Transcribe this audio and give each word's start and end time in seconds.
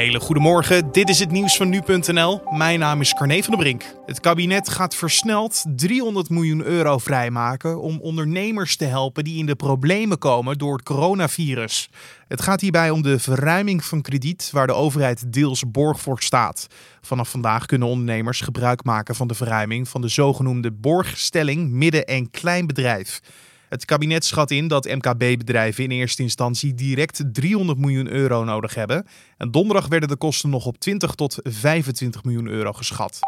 hele 0.00 0.20
goede 0.20 0.40
morgen. 0.40 0.92
Dit 0.92 1.08
is 1.08 1.18
het 1.18 1.30
nieuws 1.30 1.56
van 1.56 1.68
nu.nl. 1.68 2.42
Mijn 2.50 2.78
naam 2.78 3.00
is 3.00 3.14
Carne 3.14 3.42
van 3.42 3.50
der 3.50 3.62
Brink. 3.62 3.84
Het 4.06 4.20
kabinet 4.20 4.68
gaat 4.68 4.94
versneld 4.94 5.64
300 5.76 6.30
miljoen 6.30 6.64
euro 6.64 6.98
vrijmaken 6.98 7.80
om 7.80 8.00
ondernemers 8.00 8.76
te 8.76 8.84
helpen 8.84 9.24
die 9.24 9.38
in 9.38 9.46
de 9.46 9.56
problemen 9.56 10.18
komen 10.18 10.58
door 10.58 10.72
het 10.72 10.82
coronavirus. 10.82 11.88
Het 12.28 12.42
gaat 12.42 12.60
hierbij 12.60 12.90
om 12.90 13.02
de 13.02 13.18
verruiming 13.18 13.84
van 13.84 14.02
krediet 14.02 14.50
waar 14.52 14.66
de 14.66 14.72
overheid 14.72 15.32
deels 15.32 15.70
borg 15.70 16.00
voor 16.00 16.22
staat. 16.22 16.66
Vanaf 17.00 17.30
vandaag 17.30 17.66
kunnen 17.66 17.88
ondernemers 17.88 18.40
gebruik 18.40 18.84
maken 18.84 19.14
van 19.14 19.28
de 19.28 19.34
verruiming 19.34 19.88
van 19.88 20.00
de 20.00 20.08
zogenoemde 20.08 20.72
borgstelling 20.72 21.70
midden- 21.70 22.06
en 22.06 22.30
kleinbedrijf. 22.30 23.20
Het 23.70 23.84
kabinet 23.84 24.24
schat 24.24 24.50
in 24.50 24.68
dat 24.68 24.84
MKB-bedrijven 24.84 25.84
in 25.84 25.90
eerste 25.90 26.22
instantie 26.22 26.74
direct 26.74 27.22
300 27.32 27.78
miljoen 27.78 28.08
euro 28.08 28.44
nodig 28.44 28.74
hebben. 28.74 29.06
En 29.36 29.50
donderdag 29.50 29.88
werden 29.88 30.08
de 30.08 30.16
kosten 30.16 30.50
nog 30.50 30.66
op 30.66 30.78
20 30.78 31.14
tot 31.14 31.38
25 31.42 32.24
miljoen 32.24 32.46
euro 32.46 32.72
geschat. 32.72 33.18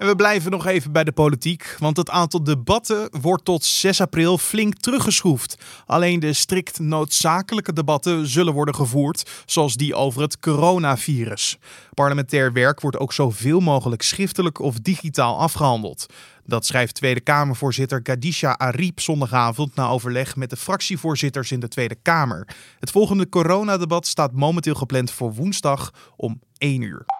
En 0.00 0.06
we 0.06 0.16
blijven 0.16 0.50
nog 0.50 0.66
even 0.66 0.92
bij 0.92 1.04
de 1.04 1.12
politiek, 1.12 1.76
want 1.78 1.96
het 1.96 2.10
aantal 2.10 2.44
debatten 2.44 3.08
wordt 3.20 3.44
tot 3.44 3.64
6 3.64 4.00
april 4.00 4.38
flink 4.38 4.74
teruggeschroefd. 4.74 5.56
Alleen 5.86 6.20
de 6.20 6.32
strikt 6.32 6.78
noodzakelijke 6.78 7.72
debatten 7.72 8.26
zullen 8.26 8.52
worden 8.52 8.74
gevoerd, 8.74 9.30
zoals 9.46 9.74
die 9.74 9.94
over 9.94 10.22
het 10.22 10.38
coronavirus. 10.38 11.58
Parlementair 11.94 12.52
werk 12.52 12.80
wordt 12.80 12.98
ook 12.98 13.12
zoveel 13.12 13.60
mogelijk 13.60 14.02
schriftelijk 14.02 14.58
of 14.58 14.78
digitaal 14.78 15.38
afgehandeld. 15.38 16.06
Dat 16.44 16.66
schrijft 16.66 16.94
Tweede 16.94 17.20
Kamervoorzitter 17.20 18.02
Kadisha 18.02 18.58
Ariep 18.58 19.00
zondagavond 19.00 19.74
na 19.74 19.88
overleg 19.88 20.36
met 20.36 20.50
de 20.50 20.56
fractievoorzitters 20.56 21.52
in 21.52 21.60
de 21.60 21.68
Tweede 21.68 21.96
Kamer. 22.02 22.48
Het 22.78 22.90
volgende 22.90 23.28
coronadebat 23.28 24.06
staat 24.06 24.32
momenteel 24.32 24.74
gepland 24.74 25.10
voor 25.10 25.34
woensdag 25.34 25.92
om 26.16 26.40
1 26.58 26.80
uur. 26.80 27.19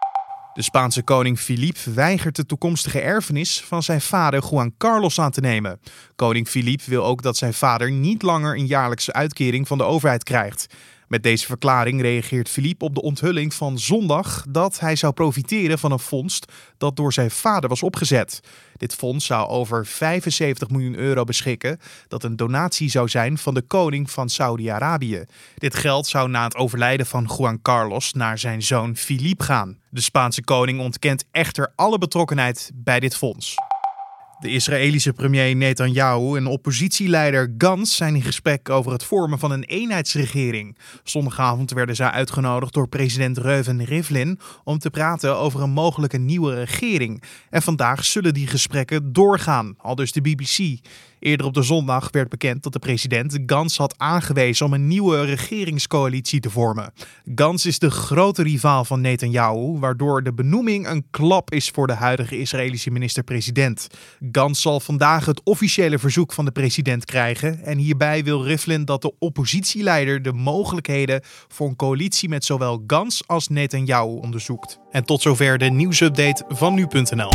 De 0.60 0.66
Spaanse 0.66 1.02
koning 1.02 1.38
Philippe 1.38 1.93
weigert 1.93 2.37
de 2.37 2.46
toekomstige 2.46 3.01
erfenis 3.01 3.60
van 3.60 3.82
zijn 3.82 4.01
vader 4.01 4.45
Juan 4.51 4.74
Carlos 4.79 5.21
aan 5.21 5.30
te 5.30 5.40
nemen. 5.40 5.80
Koning 6.16 6.48
Philippe 6.48 6.84
wil 6.87 7.04
ook 7.04 7.23
dat 7.23 7.37
zijn 7.37 7.54
vader 7.54 7.90
niet 7.90 8.23
langer 8.23 8.57
een 8.57 8.66
jaarlijkse 8.66 9.12
uitkering 9.12 9.66
van 9.66 9.79
de 9.79 9.84
overheid 9.84 10.23
krijgt. 10.23 10.66
Met 11.10 11.22
deze 11.22 11.46
verklaring 11.46 12.00
reageert 12.00 12.48
Philippe 12.48 12.84
op 12.84 12.94
de 12.94 13.02
onthulling 13.02 13.54
van 13.54 13.78
zondag 13.78 14.44
dat 14.48 14.80
hij 14.80 14.96
zou 14.96 15.12
profiteren 15.12 15.78
van 15.78 15.92
een 15.92 15.98
fonds 15.98 16.38
dat 16.78 16.96
door 16.96 17.12
zijn 17.12 17.30
vader 17.30 17.68
was 17.68 17.82
opgezet. 17.82 18.40
Dit 18.76 18.94
fonds 18.94 19.26
zou 19.26 19.48
over 19.48 19.86
75 19.86 20.70
miljoen 20.70 20.94
euro 20.94 21.24
beschikken, 21.24 21.80
dat 22.08 22.24
een 22.24 22.36
donatie 22.36 22.90
zou 22.90 23.08
zijn 23.08 23.38
van 23.38 23.54
de 23.54 23.62
koning 23.62 24.10
van 24.10 24.28
Saudi-Arabië. 24.28 25.24
Dit 25.54 25.74
geld 25.74 26.06
zou 26.06 26.28
na 26.28 26.44
het 26.44 26.56
overlijden 26.56 27.06
van 27.06 27.30
Juan 27.38 27.62
Carlos 27.62 28.12
naar 28.12 28.38
zijn 28.38 28.62
zoon 28.62 28.96
Philippe 28.96 29.44
gaan. 29.44 29.78
De 29.88 30.00
Spaanse 30.00 30.44
koning 30.44 30.80
ontkent 30.80 31.24
echter 31.30 31.72
alle 31.76 31.98
betrokkenheid 31.98 32.70
bij 32.74 33.00
dit 33.00 33.16
fonds. 33.16 33.56
De 34.41 34.51
Israëlische 34.51 35.13
premier 35.13 35.57
Netanyahu 35.57 36.37
en 36.37 36.46
oppositieleider 36.46 37.55
Gans 37.59 37.96
zijn 37.96 38.15
in 38.15 38.23
gesprek 38.23 38.71
over 38.71 38.93
het 38.93 39.05
vormen 39.05 39.38
van 39.38 39.51
een 39.51 39.65
eenheidsregering. 39.65 40.79
Zondagavond 41.05 41.71
werden 41.71 41.96
zij 41.96 42.10
uitgenodigd 42.10 42.73
door 42.73 42.88
president 42.88 43.38
Reuven 43.38 43.85
Rivlin 43.85 44.38
om 44.65 44.79
te 44.79 44.91
praten 44.91 45.37
over 45.37 45.63
een 45.63 45.71
mogelijke 45.71 46.18
nieuwe 46.18 46.55
regering. 46.55 47.23
En 47.51 47.63
vandaag 47.63 48.05
zullen 48.05 48.35
die 48.35 48.46
gesprekken 48.46 49.13
doorgaan, 49.13 49.74
al 49.79 49.95
dus 49.95 50.13
de 50.13 50.21
BBC. 50.21 50.79
Eerder 51.21 51.46
op 51.46 51.55
de 51.55 51.63
zondag 51.63 52.09
werd 52.11 52.29
bekend 52.29 52.63
dat 52.63 52.73
de 52.73 52.79
president 52.79 53.38
Gans 53.46 53.77
had 53.77 53.99
aangewezen 53.99 54.66
om 54.66 54.73
een 54.73 54.87
nieuwe 54.87 55.24
regeringscoalitie 55.24 56.41
te 56.41 56.51
vormen. 56.51 56.93
Gans 57.35 57.66
is 57.66 57.79
de 57.79 57.91
grote 57.91 58.43
rivaal 58.43 58.85
van 58.85 59.01
Netanyahu, 59.01 59.79
waardoor 59.79 60.23
de 60.23 60.33
benoeming 60.33 60.88
een 60.88 61.05
klap 61.11 61.51
is 61.51 61.68
voor 61.68 61.87
de 61.87 61.93
huidige 61.93 62.38
Israëlische 62.38 62.91
minister-president. 62.91 63.88
Gans 64.32 64.60
zal 64.60 64.81
vandaag 64.81 65.27
het 65.27 65.41
officiële 65.44 65.99
verzoek 65.99 66.32
van 66.32 66.44
de 66.44 66.50
president 66.50 67.05
krijgen 67.05 67.62
en 67.65 67.78
hierbij 67.78 68.25
wil 68.25 68.44
Rivlin 68.44 68.84
dat 68.84 69.03
de 69.03 69.12
oppositieleider 69.19 70.22
de 70.22 70.32
mogelijkheden 70.32 71.21
voor 71.49 71.69
een 71.69 71.77
coalitie 71.77 72.28
met 72.28 72.44
zowel 72.44 72.82
Gans 72.87 73.22
als 73.27 73.49
Netanyahu 73.49 74.09
onderzoekt. 74.09 74.78
En 74.91 75.05
tot 75.05 75.22
zover 75.22 75.59
de 75.59 75.71
nieuwsupdate 75.71 76.44
van 76.49 76.75
nu.nl. 76.75 77.31